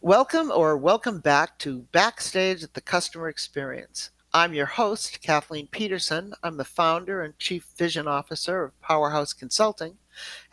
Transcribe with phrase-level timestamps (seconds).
[0.00, 4.10] Welcome or welcome back to Backstage at the Customer Experience.
[4.32, 6.34] I'm your host, Kathleen Peterson.
[6.44, 9.98] I'm the founder and chief vision officer of Powerhouse Consulting,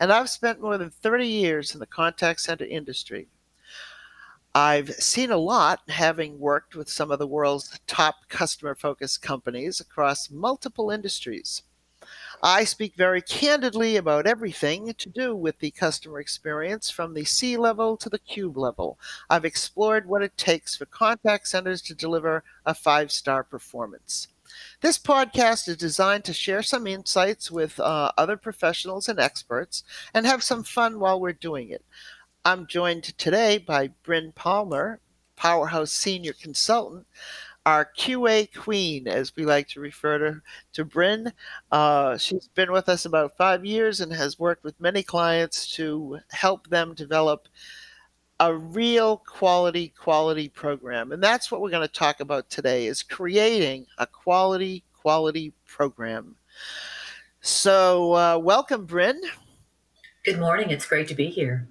[0.00, 3.28] and I've spent more than 30 years in the contact center industry.
[4.52, 9.78] I've seen a lot having worked with some of the world's top customer focused companies
[9.78, 11.62] across multiple industries.
[12.42, 17.56] I speak very candidly about everything to do with the customer experience from the C
[17.56, 18.98] level to the cube level.
[19.30, 24.28] I've explored what it takes for contact centers to deliver a five star performance.
[24.80, 29.82] This podcast is designed to share some insights with uh, other professionals and experts
[30.14, 31.84] and have some fun while we're doing it.
[32.44, 35.00] I'm joined today by Bryn Palmer,
[35.36, 37.06] Powerhouse Senior Consultant,
[37.66, 40.40] our QA queen, as we like to refer to,
[40.72, 41.32] to Bryn.
[41.72, 46.20] Uh, she's been with us about five years and has worked with many clients to
[46.30, 47.48] help them develop
[48.38, 51.10] a real quality quality program.
[51.10, 56.36] And that's what we're going to talk about today is creating a quality quality program.
[57.40, 59.20] So uh, welcome bryn.
[60.24, 60.70] Good morning.
[60.70, 61.66] It's great to be here.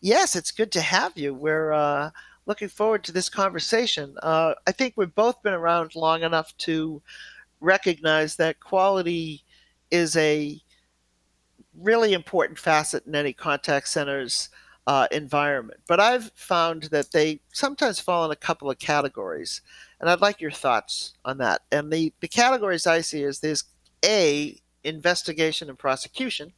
[0.00, 1.34] Yes it's good to have you.
[1.34, 2.10] We're uh,
[2.46, 4.16] looking forward to this conversation.
[4.22, 7.02] Uh, I think we've both been around long enough to
[7.60, 9.44] recognize that quality
[9.90, 10.60] is a
[11.78, 14.50] really important facet in any contact center's
[14.86, 15.80] uh, environment.
[15.86, 19.62] But I've found that they sometimes fall in a couple of categories,
[20.00, 21.62] and I'd like your thoughts on that.
[21.72, 23.64] And the, the categories I see is there's
[24.04, 26.52] A, investigation and prosecution,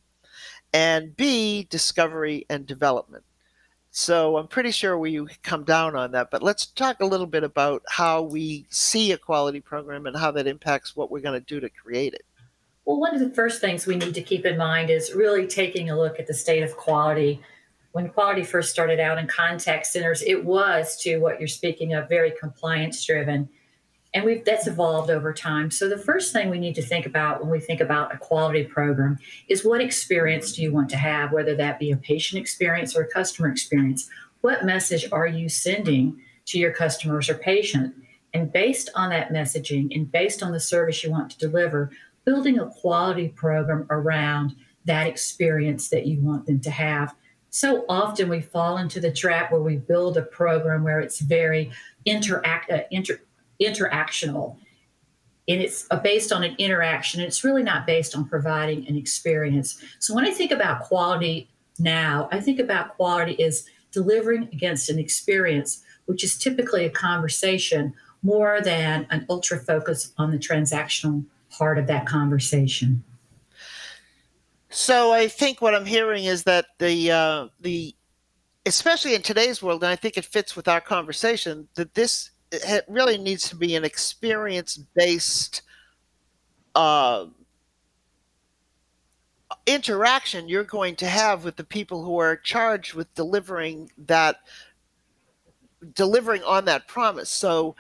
[0.72, 3.24] and B, discovery and development.
[3.98, 6.30] So I'm pretty sure we come down on that.
[6.30, 10.30] But let's talk a little bit about how we see a quality program and how
[10.32, 12.26] that impacts what we're going to do to create it.
[12.84, 15.88] Well, one of the first things we need to keep in mind is really taking
[15.88, 17.40] a look at the state of quality.
[17.92, 22.06] When quality first started out in contact centers, it was to what you're speaking of,
[22.06, 23.48] very compliance driven
[24.16, 25.70] and we've that's evolved over time.
[25.70, 28.64] So the first thing we need to think about when we think about a quality
[28.64, 29.18] program
[29.48, 33.02] is what experience do you want to have whether that be a patient experience or
[33.02, 34.08] a customer experience?
[34.40, 37.94] What message are you sending to your customers or patient?
[38.32, 41.90] And based on that messaging and based on the service you want to deliver
[42.24, 44.56] building a quality program around
[44.86, 47.14] that experience that you want them to have.
[47.50, 51.70] So often we fall into the trap where we build a program where it's very
[52.06, 53.20] interact uh, inter,
[53.60, 54.56] interactional
[55.48, 57.20] and it's based on an interaction.
[57.20, 59.80] It's really not based on providing an experience.
[60.00, 64.98] So when I think about quality now, I think about quality as delivering against an
[64.98, 71.78] experience, which is typically a conversation more than an ultra focus on the transactional part
[71.78, 73.04] of that conversation.
[74.68, 77.94] So I think what I'm hearing is that the uh, the
[78.66, 82.84] especially in today's world, and I think it fits with our conversation that this it
[82.88, 85.62] really needs to be an experience based
[86.74, 87.26] uh,
[89.66, 94.40] interaction you're going to have with the people who are charged with delivering that
[95.94, 97.30] delivering on that promise.
[97.30, 97.74] So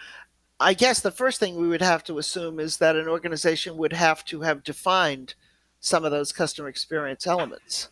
[0.58, 3.92] i guess the first thing we would have to assume is that an organization would
[3.92, 5.34] have to have defined
[5.80, 7.88] some of those customer experience elements.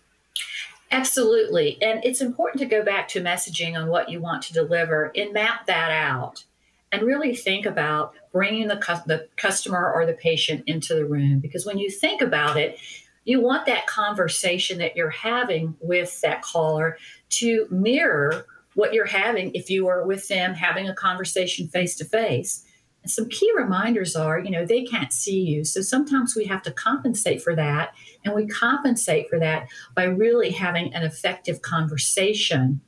[0.91, 1.79] Absolutely.
[1.83, 5.33] And it's important to go back to messaging on what you want to deliver and
[5.33, 6.45] map that out
[6.95, 11.41] and really think about bringing the, cu- the customer or the patient into the room.
[11.41, 12.79] Because when you think about it,
[13.25, 16.97] you want that conversation that you're having with that caller
[17.31, 22.05] to mirror what you're having if you are with them having a conversation face to
[22.05, 22.65] face.
[23.03, 25.65] And some key reminders are, you know, they can't see you.
[25.65, 27.93] So sometimes we have to compensate for that.
[28.25, 29.67] And we compensate for that
[29.97, 32.81] by really having an effective conversation,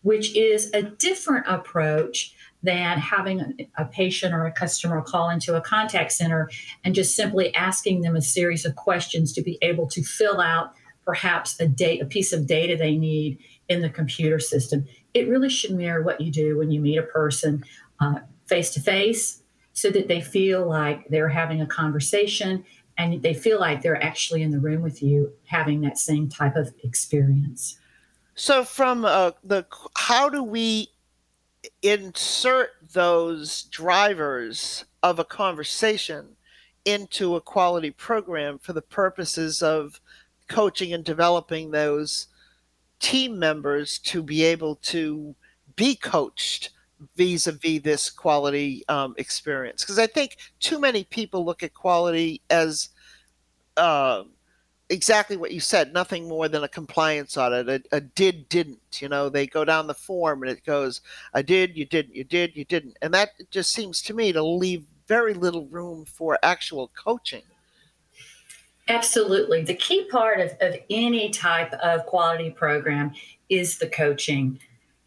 [0.00, 5.60] which is a different approach than having a, patient or a customer call into a
[5.60, 6.48] contact center
[6.84, 10.72] and just simply asking them a series of questions to be able to fill out
[11.04, 14.86] perhaps a date a piece of data they need in the computer system.
[15.14, 17.64] It really should mirror what you do when you meet a person
[18.46, 19.42] face to face
[19.72, 22.64] so that they feel like they're having a conversation
[22.98, 26.56] and they feel like they're actually in the room with you having that same type
[26.56, 27.78] of experience.
[28.34, 29.66] So from uh, the
[29.96, 30.91] how do we
[31.82, 36.36] insert those drivers of a conversation
[36.84, 40.00] into a quality program for the purposes of
[40.48, 42.28] coaching and developing those
[42.98, 45.34] team members to be able to
[45.76, 46.70] be coached
[47.16, 49.82] vis-a-vis this quality um, experience.
[49.82, 52.90] Because i think too many people look at quality as
[53.76, 54.22] uh,
[54.92, 59.08] exactly what you said nothing more than a compliance audit a, a, did didn't you
[59.08, 61.00] know they go down the form and it goes
[61.34, 64.42] i did you didn't you did you didn't and that just seems to me to
[64.42, 67.42] leave very little room for actual coaching.
[68.88, 69.62] Absolutely.
[69.62, 73.12] The key part of, of any type of quality program
[73.50, 74.58] is the coaching.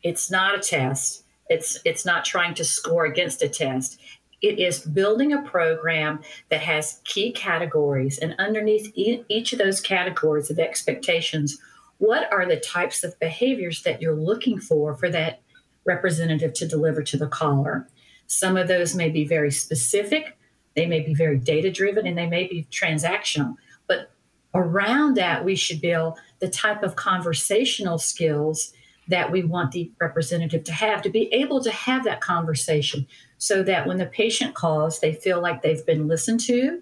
[0.03, 1.23] It's not a test.
[1.49, 3.99] It's it's not trying to score against a test
[4.45, 6.19] it is building a program
[6.49, 11.57] that has key categories, and underneath each of those categories of expectations,
[11.97, 15.41] what are the types of behaviors that you're looking for for that
[15.85, 17.87] representative to deliver to the caller?
[18.27, 20.37] Some of those may be very specific,
[20.75, 23.55] they may be very data driven, and they may be transactional.
[23.87, 24.11] But
[24.53, 28.73] around that, we should build the type of conversational skills
[29.07, 33.63] that we want the representative to have to be able to have that conversation so
[33.63, 36.81] that when the patient calls, they feel like they've been listened to,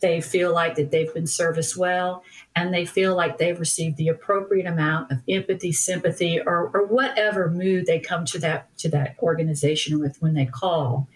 [0.00, 2.22] they feel like that they've been serviced well,
[2.54, 7.50] and they feel like they've received the appropriate amount of empathy, sympathy, or, or whatever
[7.50, 11.08] mood they come to that to that organization with when they call.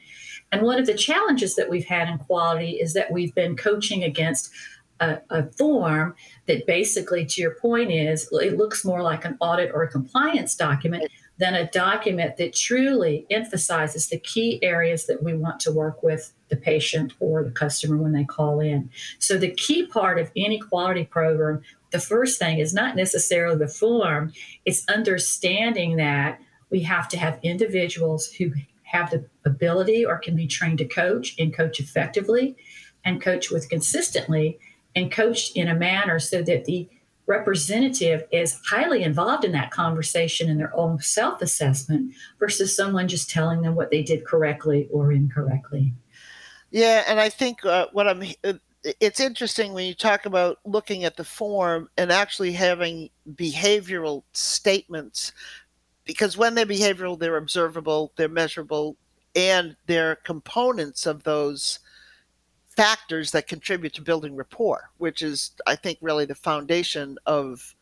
[0.50, 4.04] And one of the challenges that we've had in quality is that we've been coaching
[4.04, 4.50] against
[5.00, 6.14] a, a, form
[6.46, 10.54] that basically, to your point, is it looks more like an audit or a compliance
[10.54, 16.02] document than a document that truly emphasizes the key areas that we want to work
[16.02, 18.90] with the patient or the customer when they call in.
[19.18, 23.68] So, the key part of any quality program, the first thing is not necessarily the
[23.68, 24.32] form,
[24.64, 26.40] it's understanding that
[26.70, 28.52] we have to have individuals who
[28.84, 32.56] have the ability or can be trained to coach and coach effectively
[33.04, 34.58] and coach with consistently
[34.94, 36.88] and coached in a manner so that the
[37.26, 43.30] representative is highly involved in that conversation in their own self assessment versus someone just
[43.30, 45.92] telling them what they did correctly or incorrectly.
[46.70, 48.54] Yeah, and I think uh, what I'm uh,
[48.84, 55.32] it's interesting when you talk about looking at the form and actually having behavioral statements
[56.04, 58.96] because when they're behavioral they're observable they're measurable
[59.36, 61.78] and they're components of those
[62.76, 67.74] factors that contribute to building rapport, which is, I think, really the foundation of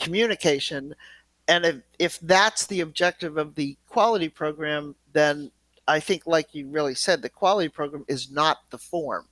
[0.00, 0.94] communication.
[1.48, 5.50] And if, if that's the objective of the quality program, then
[5.86, 9.26] I think, like you really said, the quality program is not the form.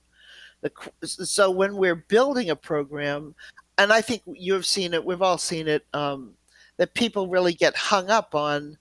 [0.61, 0.71] The,
[1.05, 3.35] so when we're building a program,
[3.77, 6.33] and I think you've seen it, we've all seen it, um,
[6.77, 8.77] that people really get hung up on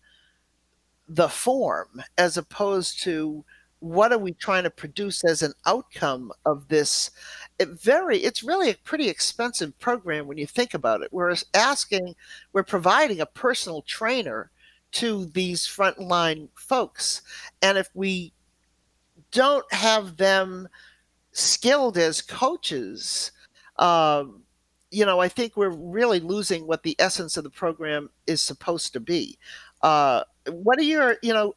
[1.09, 3.44] the form as opposed to
[3.81, 7.11] what are we trying to produce as an outcome of this?
[7.58, 11.12] It very it's really a pretty expensive program when you think about it.
[11.12, 12.14] We're asking
[12.52, 14.50] we're providing a personal trainer
[14.93, 17.23] to these frontline folks.
[17.62, 18.32] And if we
[19.31, 20.69] don't have them
[21.32, 23.32] skilled as coaches
[23.79, 24.43] um,
[24.90, 28.93] you know i think we're really losing what the essence of the program is supposed
[28.93, 29.38] to be.
[29.82, 31.55] Uh, what are your you know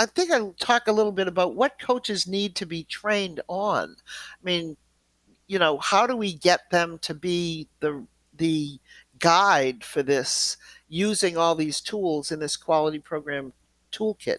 [0.00, 3.96] I think I'll talk a little bit about what coaches need to be trained on.
[4.00, 4.78] I mean,
[5.46, 8.78] you know, how do we get them to be the the
[9.18, 10.56] guide for this
[10.88, 13.52] using all these tools in this quality program
[13.92, 14.38] toolkit?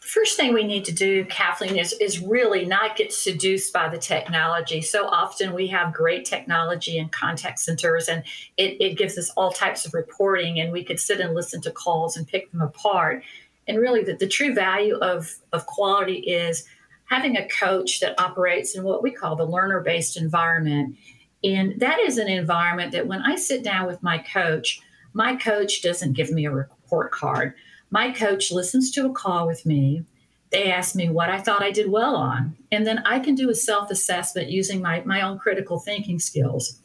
[0.00, 3.98] First thing we need to do, Kathleen, is, is really not get seduced by the
[3.98, 4.80] technology.
[4.80, 8.24] So often we have great technology in contact centers and
[8.56, 11.70] it, it gives us all types of reporting and we could sit and listen to
[11.70, 13.22] calls and pick them apart
[13.68, 16.64] and really the, the true value of, of quality is
[17.04, 20.96] having a coach that operates in what we call the learner based environment.
[21.44, 24.80] And that is an environment that when I sit down with my coach,
[25.12, 27.54] my coach doesn't give me a report card.
[27.90, 30.04] My coach listens to a call with me.
[30.50, 32.56] They ask me what I thought I did well on.
[32.72, 36.80] And then I can do a self assessment using my, my own critical thinking skills.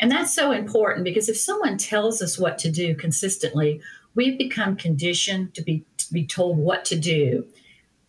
[0.00, 3.80] And that's so important because if someone tells us what to do consistently,
[4.18, 7.46] we've become conditioned to be to be told what to do.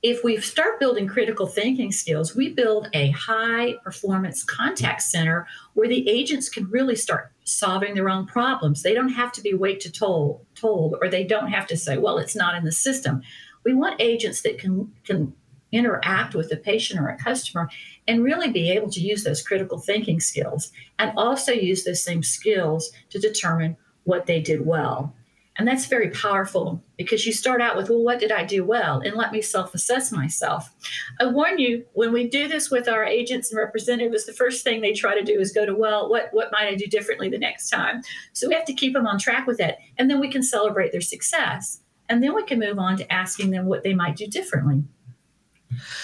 [0.01, 5.87] If we start building critical thinking skills, we build a high performance contact center where
[5.87, 8.81] the agents can really start solving their own problems.
[8.81, 11.97] They don't have to be wait to told, told or they don't have to say,
[11.97, 13.21] well, it's not in the system.
[13.63, 15.33] We want agents that can can
[15.71, 17.69] interact with a patient or a customer
[18.07, 22.23] and really be able to use those critical thinking skills and also use those same
[22.23, 25.13] skills to determine what they did well.
[25.59, 29.01] And that's very powerful because you start out with, well, what did I do well?
[29.01, 30.73] And let me self assess myself.
[31.19, 34.79] I warn you, when we do this with our agents and representatives, the first thing
[34.79, 37.37] they try to do is go to, well, what, what might I do differently the
[37.37, 38.01] next time?
[38.31, 39.79] So we have to keep them on track with that.
[39.97, 41.81] And then we can celebrate their success.
[42.07, 44.85] And then we can move on to asking them what they might do differently.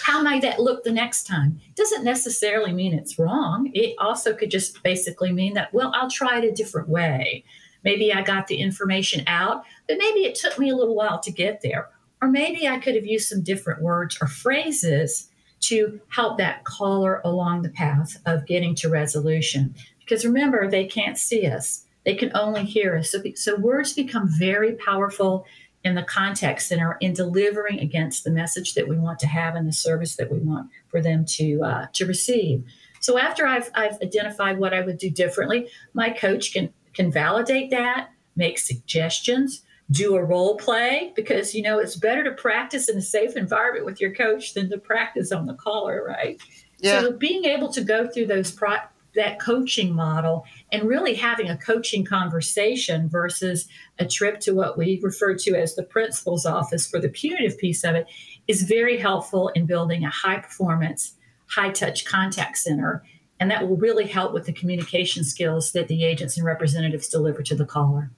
[0.04, 1.62] How might that look the next time?
[1.76, 3.72] Doesn't necessarily mean it's wrong.
[3.74, 7.46] It also could just basically mean that, well, I'll try it a different way.
[7.86, 11.32] Maybe I got the information out, but maybe it took me a little while to
[11.32, 11.90] get there.
[12.22, 15.30] Or maybe I could have used some different words or phrases
[15.62, 19.74] to help that caller along the path of getting to resolution.
[20.00, 23.12] Because remember, they can't see us, they can only hear us.
[23.12, 25.46] So, so words become very powerful
[25.84, 29.68] in the contact center in delivering against the message that we want to have and
[29.68, 32.64] the service that we want for them to uh, to receive.
[33.00, 37.70] So after I've, I've identified what I would do differently, my coach can can validate
[37.72, 39.62] that, make suggestions,
[39.92, 43.86] do a role play because you know it's better to practice in a safe environment
[43.86, 46.42] with your coach than to practice on the caller, right?
[46.80, 47.02] Yeah.
[47.02, 48.78] So being able to go through those pro-
[49.16, 55.00] that coaching model and really having a coaching conversation versus a trip to what we
[55.02, 58.08] refer to as the principal's office for the punitive piece of it
[58.48, 61.16] is very helpful in building a high performance,
[61.48, 63.04] high touch contact center.
[63.40, 67.44] And that will really help with the communication skills that the agents and representatives deliver
[67.44, 68.12] to the caller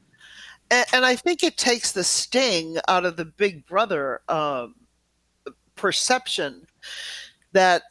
[0.69, 4.75] and, and, I think it takes the sting out of the Big Brother um,
[5.75, 6.67] perception
[7.53, 7.83] that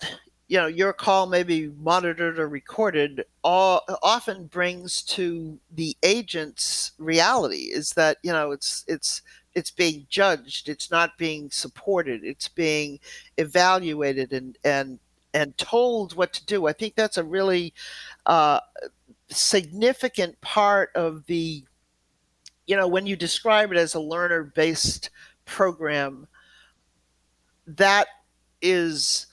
[0.49, 3.25] you know your call may be monitored or recorded.
[3.43, 9.23] All often brings to the agent's reality is that you know it's it's
[9.55, 13.01] it's being judged, it's not being supported, it's being
[13.39, 14.99] evaluated and and
[15.37, 16.67] and told what to do.
[16.67, 17.75] I think that's a really
[18.25, 18.61] uh,
[19.29, 21.63] significant part of the
[22.67, 25.11] you know, when you describe it as a learner based
[25.45, 26.27] program,
[27.67, 28.09] that
[28.61, 29.27] is,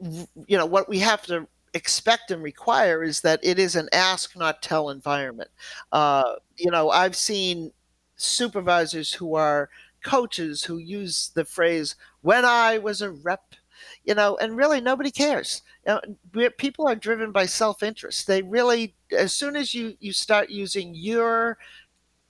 [0.00, 4.36] you know, what we have to expect and require is that it is an ask,
[4.36, 5.50] not tell environment.
[5.90, 7.72] Uh, you know, I've seen
[8.14, 9.68] supervisors who are
[10.04, 13.54] coaches who use the phrase, when I was a rep,
[14.04, 15.62] you know, and really nobody cares.
[15.86, 16.00] You
[16.34, 18.26] know, people are driven by self interest.
[18.26, 21.58] They really, as soon as you, you start using your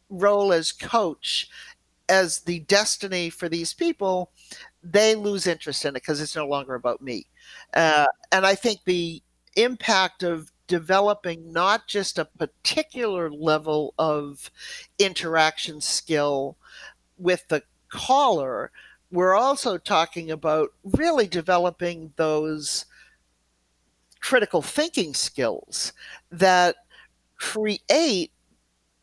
[0.09, 1.49] role as coach
[2.09, 4.31] as the destiny for these people,
[4.83, 7.27] they lose interest in it because it's no longer about me.
[7.75, 9.23] Uh, and I think the
[9.57, 14.51] impact of developing not just a particular level of
[14.99, 16.57] interaction skill
[17.19, 18.71] with the caller,
[19.13, 22.87] we're also talking about really developing those
[24.21, 25.93] critical thinking skills
[26.31, 26.77] that
[27.37, 28.33] create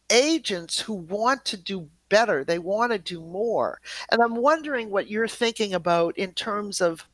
[0.10, 2.44] agents who want to do better.
[2.44, 3.80] They want to do more.
[4.12, 7.06] And I'm wondering what you're thinking about in terms of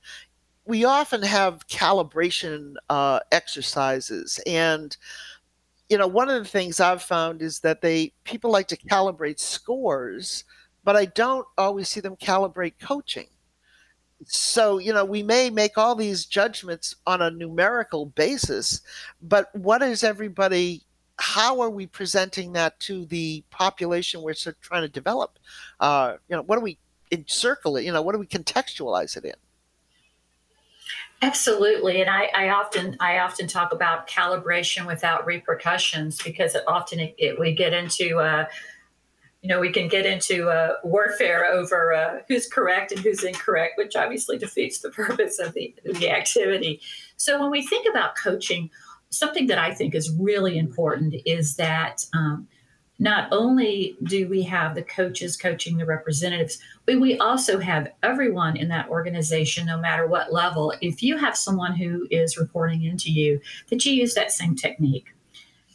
[0.65, 4.95] we often have calibration uh, exercises and
[5.89, 9.39] you know one of the things i've found is that they people like to calibrate
[9.39, 10.43] scores
[10.85, 13.27] but i don't always see them calibrate coaching
[14.25, 18.81] so you know we may make all these judgments on a numerical basis
[19.21, 20.81] but what is everybody
[21.17, 25.39] how are we presenting that to the population we're trying to develop?
[25.79, 26.77] Uh, you know, what do we
[27.11, 27.85] encircle it?
[27.85, 29.33] You know, what do we contextualize it in?
[31.21, 36.99] Absolutely, and I, I, often I often talk about calibration without repercussions because it often
[36.99, 38.45] it, it, we get into uh,
[39.45, 43.77] you know we can get into uh, warfare over uh, who's correct and who's incorrect,
[43.77, 46.81] which obviously defeats the purpose of the, the activity.
[47.17, 48.71] So when we think about coaching,
[49.11, 52.47] something that I think is really important is that um,
[52.97, 58.57] not only do we have the coaches coaching the representatives, but we also have everyone
[58.57, 60.73] in that organization, no matter what level.
[60.81, 65.14] If you have someone who is reporting into you, that you use that same technique.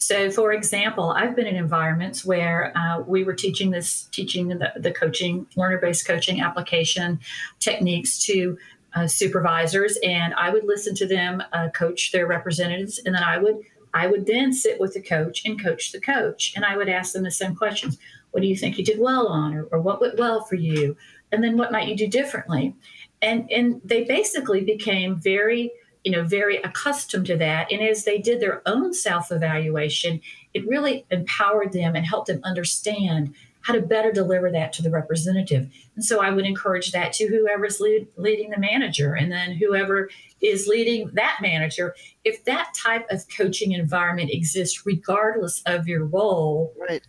[0.00, 4.72] So, for example, I've been in environments where uh, we were teaching this, teaching the,
[4.76, 7.20] the coaching, learner based coaching application
[7.58, 8.56] techniques to
[8.94, 13.36] uh, supervisors, and I would listen to them uh, coach their representatives, and then I
[13.38, 13.56] would
[13.92, 17.12] I would then sit with the coach and coach the coach, and I would ask
[17.12, 17.98] them the same questions:
[18.30, 20.96] What do you think you did well on, or, or what went well for you,
[21.30, 22.74] and then what might you do differently?
[23.20, 25.70] And and they basically became very
[26.04, 30.20] you know very accustomed to that, and as they did their own self evaluation,
[30.54, 34.90] it really empowered them and helped them understand how to better deliver that to the
[34.90, 35.68] representative.
[35.94, 40.08] And so I would encourage that to whoever's lead, leading the manager and then whoever
[40.40, 41.94] is leading that manager.
[42.24, 47.02] If that type of coaching environment exists, regardless of your role, right.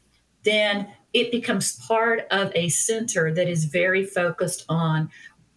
[0.43, 5.10] then it becomes part of a center that is very focused on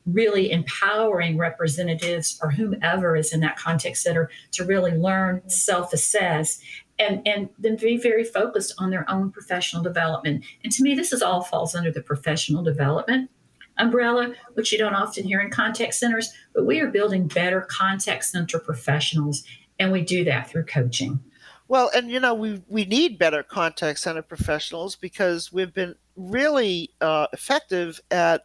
[0.07, 6.61] really empowering representatives or whomever is in that contact center to really learn, self assess,
[6.99, 10.45] and and then be very focused on their own professional development.
[10.63, 13.31] And to me, this is all falls under the professional development
[13.79, 18.25] umbrella, which you don't often hear in contact centers, but we are building better contact
[18.25, 19.45] center professionals,
[19.79, 21.21] and we do that through coaching.
[21.67, 26.91] Well, and you know, we we need better contact center professionals because we've been really
[27.01, 28.45] uh, effective at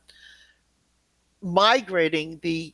[1.42, 2.74] migrating the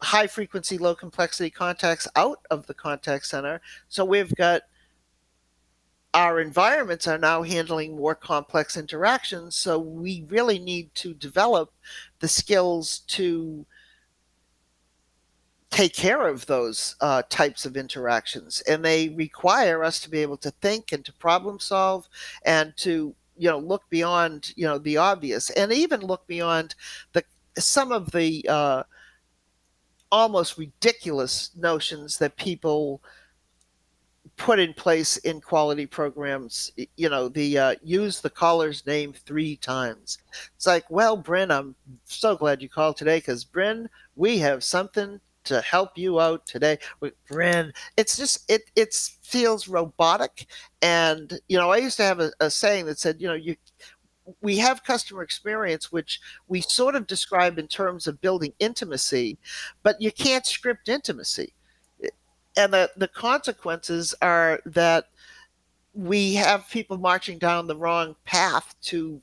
[0.00, 3.60] high frequency, low complexity contacts out of the contact center.
[3.88, 4.62] So we've got
[6.12, 9.56] our environments are now handling more complex interactions.
[9.56, 11.72] So we really need to develop
[12.20, 13.66] the skills to
[15.70, 18.60] take care of those uh, types of interactions.
[18.68, 22.08] And they require us to be able to think and to problem solve
[22.44, 26.76] and to you know look beyond you know the obvious and even look beyond
[27.12, 27.24] the
[27.58, 28.82] some of the uh,
[30.10, 33.02] almost ridiculous notions that people
[34.36, 39.56] put in place in quality programs you know the uh, use the caller's name three
[39.56, 40.18] times.
[40.56, 45.20] It's like well bryn i'm so glad you called today because bryn we have something
[45.44, 46.78] to help you out today.
[47.00, 50.46] With bryn it's just it it feels robotic.
[50.82, 53.56] And you know i used to have a, a saying that said you know you
[54.40, 59.38] we have customer experience, which we sort of describe in terms of building intimacy,
[59.82, 61.52] but you can't script intimacy
[62.56, 65.08] and the, the consequences are that
[65.92, 69.20] we have people marching down the wrong path to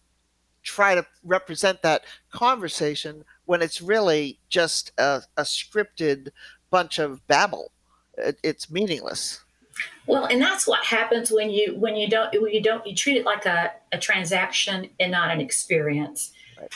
[0.63, 6.29] try to represent that conversation when it's really just a, a scripted
[6.69, 7.71] bunch of babble.
[8.17, 9.41] It, it's meaningless.
[10.11, 13.17] Well, and that's what happens when you when you don't when you don't you treat
[13.17, 16.31] it like a, a transaction and not an experience.
[16.59, 16.69] Right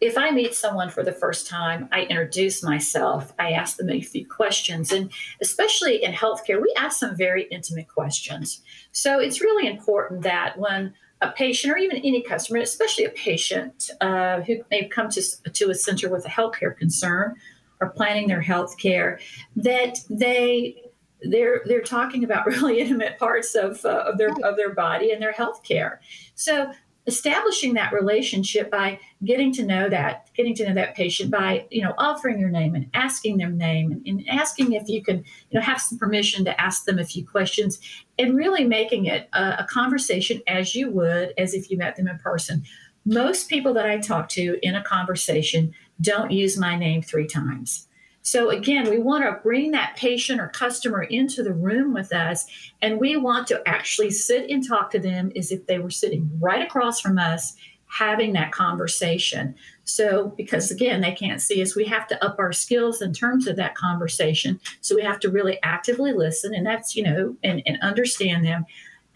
[0.00, 4.00] if I meet someone for the first time, I introduce myself, I ask them a
[4.00, 4.92] few questions.
[4.92, 8.62] And especially in healthcare, we ask some very intimate questions.
[8.92, 13.90] So it's really important that when a patient or even any customer, especially a patient
[14.00, 17.36] uh, who may come to, to a center with a healthcare concern
[17.78, 19.18] or planning their healthcare,
[19.56, 20.89] that they
[21.22, 25.22] they're they're talking about really intimate parts of, uh, of their of their body and
[25.22, 26.00] their health care.
[26.34, 26.72] So
[27.06, 31.82] establishing that relationship by getting to know that getting to know that patient by you
[31.82, 35.16] know offering your name and asking their name and, and, asking if you can
[35.50, 37.80] you know have some permission to ask them a few questions
[38.18, 42.06] and really making it a, a conversation as you would as if you met them
[42.06, 42.62] in person.
[43.06, 47.88] Most people that i talk to in a conversation don't use my name three times
[48.30, 52.46] so, again, we want to bring that patient or customer into the room with us,
[52.80, 56.30] and we want to actually sit and talk to them as if they were sitting
[56.38, 57.56] right across from us
[57.88, 59.56] having that conversation.
[59.82, 63.48] So, because again, they can't see us, we have to up our skills in terms
[63.48, 64.60] of that conversation.
[64.80, 68.64] So, we have to really actively listen, and that's, you know, and, and understand them.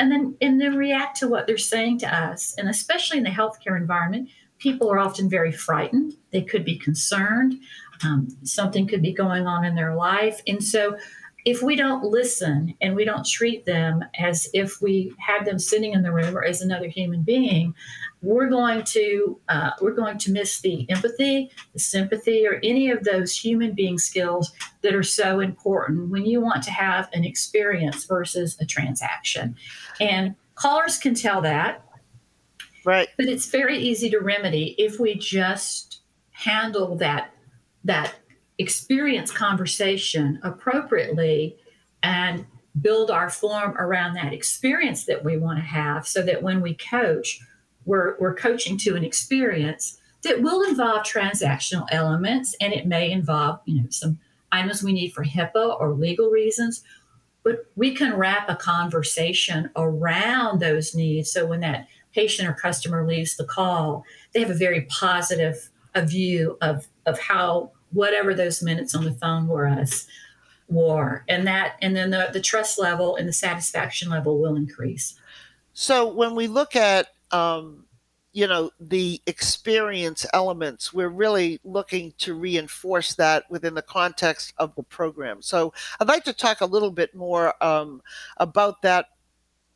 [0.01, 2.53] And then, and then react to what they're saying to us.
[2.59, 6.17] And especially in the healthcare environment, people are often very frightened.
[6.33, 7.55] They could be concerned.
[8.05, 10.41] Um, something could be going on in their life.
[10.47, 10.97] And so,
[11.45, 15.93] if we don't listen and we don't treat them as if we had them sitting
[15.93, 17.75] in the room or as another human being,
[18.23, 23.05] we're going to uh, we're going to miss the empathy, the sympathy, or any of
[23.05, 28.05] those human being skills that are so important when you want to have an experience
[28.05, 29.55] versus a transaction.
[30.01, 31.85] And callers can tell that,
[32.87, 33.09] right?
[33.19, 37.35] But it's very easy to remedy if we just handle that
[37.85, 38.15] that
[38.59, 41.57] experience conversation appropriately
[42.03, 42.47] and
[42.81, 46.75] build our form around that experience that we want to have so that when we
[46.75, 47.41] coach
[47.87, 53.61] we're, we're coaching to an experience that will involve transactional elements and it may involve
[53.65, 54.19] you know some
[54.53, 56.83] items we need for HIPAA or legal reasons
[57.43, 61.31] but we can wrap a conversation around those needs.
[61.31, 66.05] So when that patient or customer leaves the call they have a very positive a
[66.05, 70.07] view of of how whatever those minutes on the phone were us
[70.69, 71.25] were.
[71.29, 75.15] And that and then the, the trust level and the satisfaction level will increase.
[75.73, 77.85] So when we look at um,
[78.35, 84.75] you know the experience elements we're really looking to reinforce that within the context of
[84.75, 85.41] the program.
[85.41, 88.03] So i'd like to talk a little bit more um,
[88.37, 89.07] about that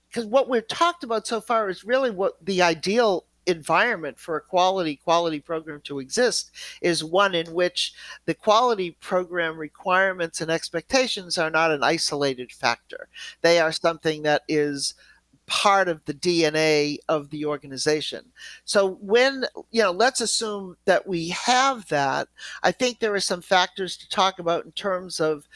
[0.08, 4.40] because what we've talked about so far is really what the ideal environment for a
[4.40, 7.94] quality quality program to exist is one in which
[8.26, 13.08] the quality program requirements and expectations are not an isolated factor.
[13.40, 14.94] They are something that is
[15.46, 18.22] part of the DNA of the organization.
[18.64, 22.28] So when, you know, let's assume that we have that,
[22.62, 25.48] I think there are some factors to talk about in terms of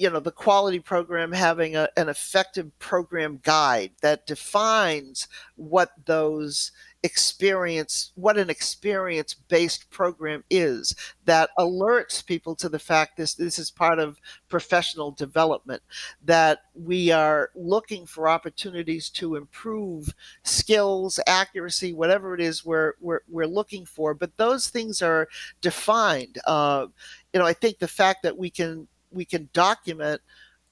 [0.00, 6.72] you know the quality program having a, an effective program guide that defines what those
[7.02, 13.58] experience what an experience based program is that alerts people to the fact this this
[13.58, 15.82] is part of professional development
[16.22, 23.20] that we are looking for opportunities to improve skills accuracy whatever it is we're we're,
[23.28, 24.12] we're looking for.
[24.12, 25.28] But those things are
[25.62, 26.86] defined uh,
[27.32, 30.20] you know i think the fact that we can we can document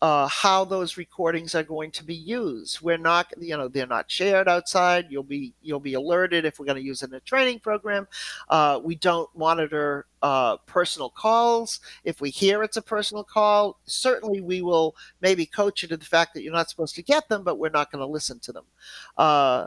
[0.01, 2.81] uh, how those recordings are going to be used.
[2.81, 5.07] We're not, you know, they're not shared outside.
[5.11, 8.07] You'll be you'll be alerted if we're going to use it in a training program.
[8.49, 11.81] Uh, we don't monitor uh, personal calls.
[12.05, 16.05] If we hear it's a personal call, certainly we will maybe coach you to the
[16.05, 18.53] fact that you're not supposed to get them, but we're not going to listen to
[18.53, 18.65] them.
[19.17, 19.67] Uh,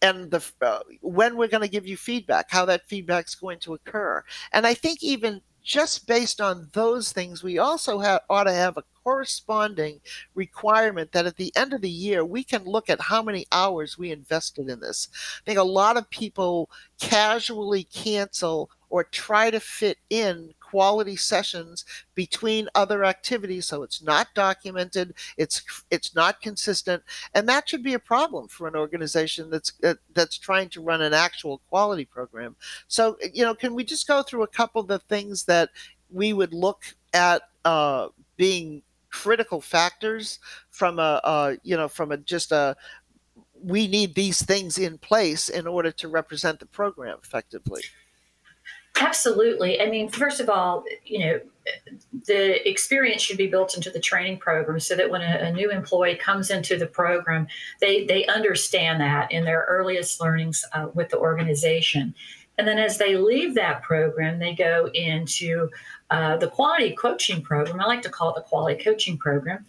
[0.00, 3.58] and the uh, when we're going to give you feedback, how that feedback is going
[3.60, 4.22] to occur.
[4.52, 8.76] And I think even just based on those things, we also have, ought to have
[8.76, 10.00] a corresponding
[10.34, 13.98] requirement that at the end of the year, we can look at how many hours
[13.98, 15.08] we invested in this.
[15.12, 16.70] I think a lot of people
[17.00, 24.26] casually cancel or try to fit in quality sessions between other activities so it's not
[24.34, 27.02] documented it's it's not consistent
[27.34, 29.72] and that should be a problem for an organization that's
[30.14, 32.56] that's trying to run an actual quality program.
[32.88, 35.70] So you know can we just go through a couple of the things that
[36.10, 40.38] we would look at uh, being critical factors
[40.70, 42.76] from a, a you know from a just a
[43.62, 47.82] we need these things in place in order to represent the program effectively
[49.00, 49.80] Absolutely.
[49.80, 51.40] I mean, first of all, you know,
[52.26, 55.70] the experience should be built into the training program so that when a, a, new
[55.70, 57.46] employee comes into the program,
[57.80, 62.14] they they understand that in their earliest learnings uh, with the organization.
[62.58, 65.70] And then as they leave that program, they go into
[66.10, 67.80] uh, the quality coaching program.
[67.80, 69.64] I like to call it the quality coaching program.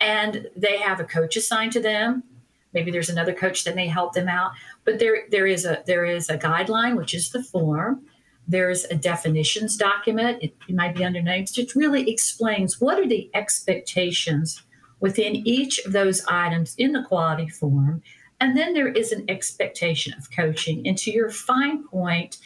[0.00, 2.24] And they have a coach assigned to them.
[2.72, 4.50] Maybe there's another coach that may help them out.
[4.84, 8.02] But there, there is a there is a guideline, which is the form
[8.46, 10.42] there's a definitions document.
[10.42, 11.56] It, it might be under names.
[11.56, 14.62] It really explains what are the expectations
[15.00, 18.02] within each of those items in the quality form.
[18.40, 20.86] And then there is an expectation of coaching.
[20.86, 22.38] And to your fine point,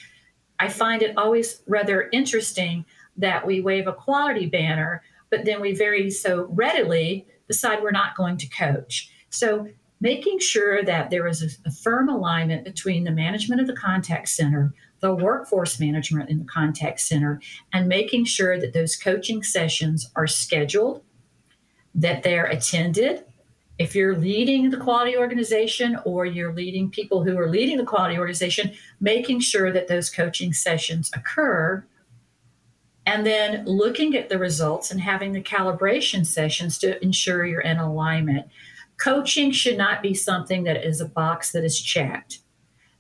[0.61, 2.85] I find it always rather interesting
[3.17, 8.17] that we wave a quality banner, but then we very so readily decide we're not
[8.17, 9.11] going to coach.
[9.31, 9.69] So
[10.01, 14.29] making sure that there is a, a firm alignment between the management of the contact
[14.29, 17.41] center, the workforce management in the contact center
[17.73, 21.03] and making sure that those coaching sessions are scheduled,
[21.95, 23.25] that they're attended.
[23.79, 28.19] If you're leading the quality organization or you're leading people who are leading the quality
[28.19, 31.85] organization, making sure that those coaching sessions occur.
[33.07, 37.79] And then looking at the results and having the calibration sessions to ensure you're in
[37.79, 38.49] alignment.
[38.99, 42.41] Coaching should not be something that is a box that is checked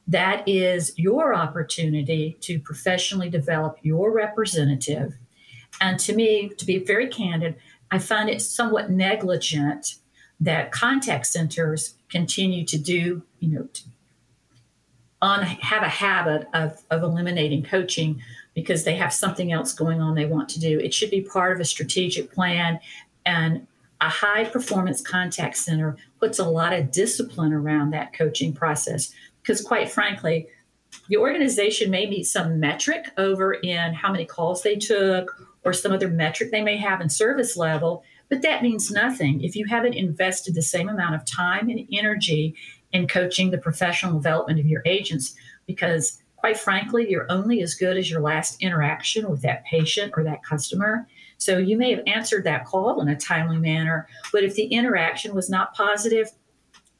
[0.08, 5.14] that is your opportunity to professionally develop your representative.
[5.82, 7.56] And to me, to be very candid,
[7.90, 9.96] I find it somewhat negligent
[10.40, 13.68] that contact centers continue to do, you know,
[15.20, 18.22] on have a habit of, of eliminating coaching
[18.54, 20.78] because they have something else going on they want to do.
[20.78, 22.80] It should be part of a strategic plan
[23.26, 23.66] and
[24.00, 29.60] a high performance contact center puts a lot of discipline around that coaching process because
[29.60, 30.46] quite frankly,
[31.08, 35.92] the organization may meet some metric over in how many calls they took or some
[35.92, 39.94] other metric they may have in service level, but that means nothing if you haven't
[39.94, 42.54] invested the same amount of time and energy
[42.92, 45.34] in coaching the professional development of your agents
[45.66, 50.22] because quite frankly, you're only as good as your last interaction with that patient or
[50.22, 51.06] that customer.
[51.38, 55.34] So you may have answered that call in a timely manner, but if the interaction
[55.34, 56.30] was not positive,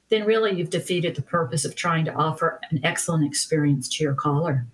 [0.08, 4.14] then really you've defeated the purpose of trying to offer an excellent experience to your
[4.14, 4.64] caller.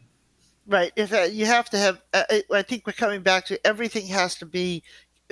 [0.66, 0.92] Right.
[0.96, 4.34] If uh, you have to have, uh, I think we're coming back to everything has
[4.36, 4.82] to be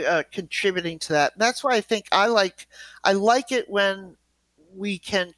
[0.07, 1.35] uh, contributing to that.
[1.35, 2.66] And that's why I think I like,
[3.05, 4.16] I like it when
[4.75, 5.33] we can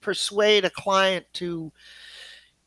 [0.00, 1.72] persuade a client to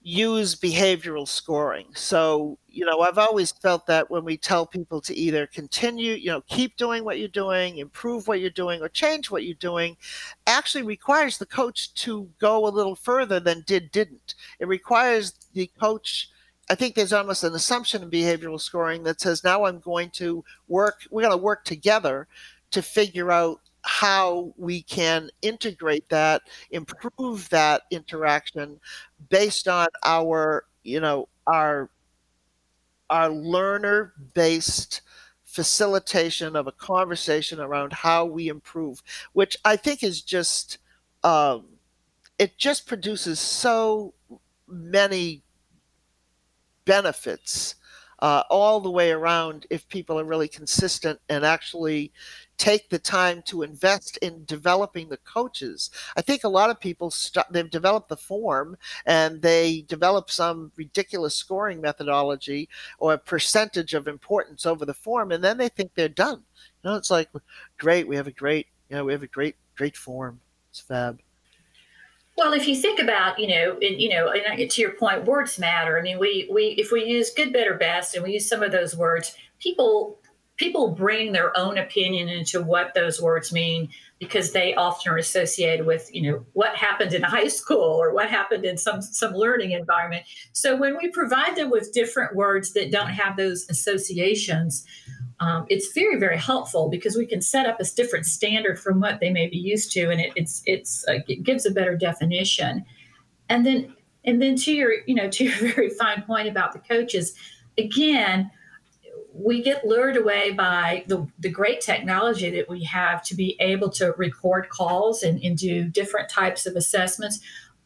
[0.07, 1.87] use behavioral scoring.
[1.93, 6.27] So, you know, I've always felt that when we tell people to either continue, you
[6.27, 9.97] know, keep doing what you're doing, improve what you're doing, or change what you're doing,
[10.45, 14.35] actually requires the coach to go a little further than did didn't.
[14.59, 16.29] It requires the coach.
[16.69, 20.41] I think there's almost an assumption in behavioral scoring that says now I'm going to
[20.69, 22.29] work, we're going to work together
[22.71, 28.79] to figure out how we can integrate that, improve that interaction
[29.29, 31.89] based on our, you know, our
[33.09, 35.01] our learner based
[35.45, 40.79] facilitation of a conversation around how we improve, which I think is just
[41.23, 41.65] um,
[42.37, 44.13] it just produces so
[44.67, 45.43] many
[46.85, 47.75] benefits
[48.19, 52.11] uh, all the way around if people are really consistent and actually
[52.57, 55.91] take the time to invest in developing the coaches.
[56.15, 60.71] I think a lot of people st- they've developed the form and they develop some
[60.75, 62.67] ridiculous scoring methodology
[62.99, 66.43] or a percentage of importance over the form, and then they think they're done.
[66.83, 67.29] You know, it's like
[67.77, 70.39] great, we have a great, you know, we have a great, great form.
[70.71, 71.21] It's fab.
[72.37, 75.57] Well, if you think about, you know, and you know, and to your point, words
[75.57, 75.97] matter.
[75.97, 78.71] I mean, we we if we use good, better, best, and we use some of
[78.71, 80.19] those words, people
[80.57, 83.89] people bring their own opinion into what those words mean
[84.19, 88.29] because they often are associated with you know what happened in high school or what
[88.29, 90.23] happened in some some learning environment.
[90.51, 94.85] So when we provide them with different words that don't have those associations
[95.39, 99.19] um, it's very very helpful because we can set up a different standard from what
[99.19, 102.85] they may be used to and it, it's it's uh, it gives a better definition.
[103.49, 106.79] And then and then to your you know to your very fine point about the
[106.79, 107.35] coaches
[107.77, 108.49] again
[109.39, 113.89] we get lured away by the, the great technology that we have to be able
[113.91, 117.39] to record calls and, and do different types of assessments.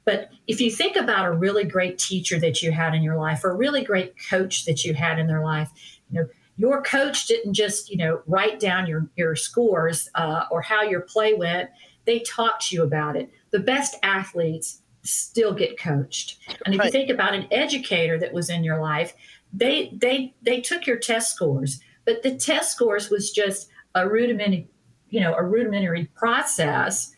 [0.05, 3.43] But if you think about a really great teacher that you had in your life,
[3.43, 5.69] or a really great coach that you had in their life,
[6.09, 10.61] you know, your coach didn't just, you know, write down your, your scores uh, or
[10.61, 11.69] how your play went.
[12.05, 13.29] They talked to you about it.
[13.51, 16.37] The best athletes still get coached.
[16.65, 16.85] And if right.
[16.85, 19.13] you think about an educator that was in your life,
[19.53, 24.67] they they they took your test scores, but the test scores was just a rudimentary,
[25.09, 27.11] you know, a rudimentary process.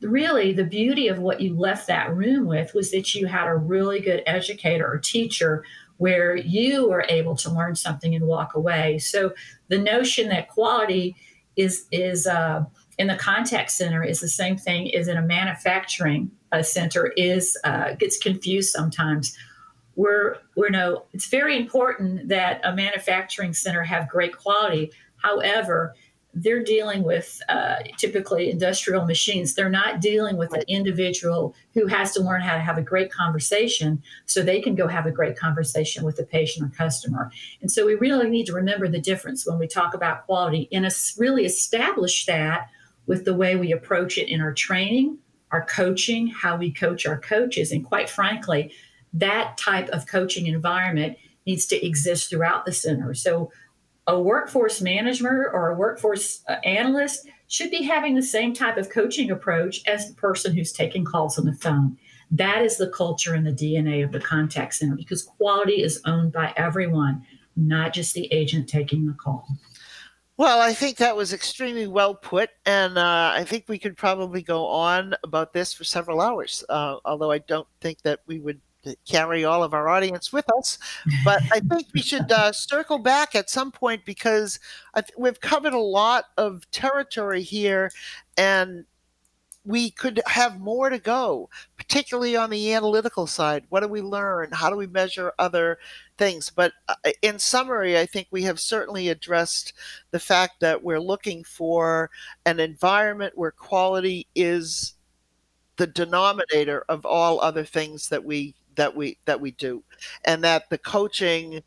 [0.00, 3.56] Really, the beauty of what you left that room with was that you had a
[3.56, 5.64] really good educator or teacher
[5.96, 8.98] where you were able to learn something and walk away.
[8.98, 9.34] So
[9.68, 11.16] the notion that quality
[11.56, 12.64] is is uh,
[12.98, 17.56] in the contact center is the same thing as in a manufacturing uh, center is
[17.64, 19.36] uh, gets confused sometimes
[19.98, 24.90] we're we're no it's very important that a manufacturing center have great quality.
[25.16, 25.94] However
[26.34, 29.54] they're dealing with uh, typically industrial machines.
[29.54, 33.10] They're not dealing with an individual who has to learn how to have a great
[33.10, 37.32] conversation so they can go have a great conversation with the patient or customer.
[37.60, 40.86] And so we really need to remember the difference when we talk about quality and
[41.16, 42.68] really establish that
[43.06, 45.18] with the way we approach it in our training
[45.50, 48.72] our coaching how we coach our coaches and quite frankly
[49.14, 51.16] that type of coaching environment
[51.46, 53.14] needs to exist throughout the center.
[53.14, 53.50] So,
[54.06, 58.88] a workforce manager or a workforce uh, analyst should be having the same type of
[58.88, 61.96] coaching approach as the person who's taking calls on the phone.
[62.30, 66.32] That is the culture and the DNA of the contact center because quality is owned
[66.32, 67.22] by everyone,
[67.56, 69.46] not just the agent taking the call.
[70.38, 74.40] Well, I think that was extremely well put, and uh, I think we could probably
[74.40, 76.64] go on about this for several hours.
[76.68, 78.60] Uh, although I don't think that we would
[79.06, 80.78] carry all of our audience with us.
[81.24, 84.58] But I think we should uh, circle back at some point because
[84.94, 87.90] th- we've covered a lot of territory here,
[88.36, 88.84] and
[89.64, 93.64] we could have more to go, particularly on the analytical side.
[93.68, 94.48] What do we learn?
[94.52, 95.78] How do we measure other
[96.16, 96.48] things?
[96.48, 99.74] But uh, in summary, I think we have certainly addressed
[100.10, 102.10] the fact that we're looking for
[102.46, 104.94] an environment where quality is
[105.76, 109.82] the denominator of all other things that we that we that we do,
[110.24, 111.62] and that the coaching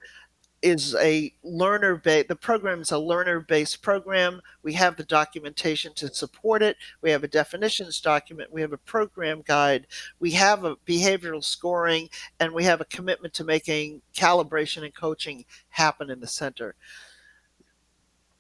[0.62, 4.42] is a learner based the program is a learner based program.
[4.64, 6.78] We have the documentation to support it.
[7.02, 8.52] We have a definitions document.
[8.52, 9.88] We have a program guide.
[10.20, 15.46] We have a behavioral scoring and we have a commitment to making calibration and coaching
[15.70, 16.76] happen in the center.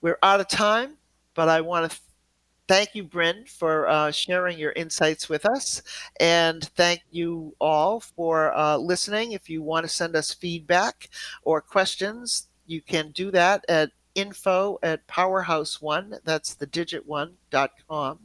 [0.02, 0.98] We're out of time
[1.34, 1.98] but i want to
[2.72, 5.82] thank you, Bryn, for uh, sharing your insights with us.
[6.22, 9.34] And thank you all for uh, listening.
[9.34, 11.10] If you want to send us feedback
[11.44, 17.04] or questions, you can do that at info at powerhouse one that's the digit
[17.90, 18.20] com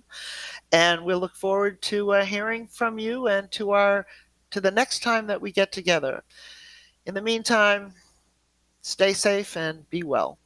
[0.72, 4.04] and we'll look forward to uh, hearing from you and to our
[4.50, 6.24] to the next time that we get together
[7.06, 7.92] in the meantime
[8.82, 10.40] stay safe and be well